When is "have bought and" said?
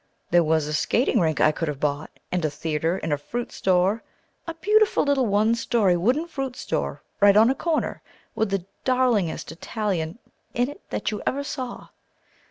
1.67-2.43